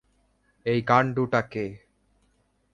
এই 0.65 0.79
গান্ডুটা 0.81 1.41
কে? 1.51 1.65